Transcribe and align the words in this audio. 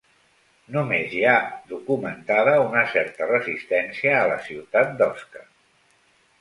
Només 0.75 1.13
hi 1.17 1.21
ha 1.31 1.35
documentada 1.73 2.57
una 2.63 2.83
certa 2.95 3.29
resistència 3.35 4.17
a 4.21 4.27
la 4.35 4.41
ciutat 4.51 4.99
d'Osca. 5.03 5.49